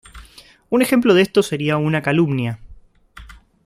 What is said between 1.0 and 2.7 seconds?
de esto sería una calumnia.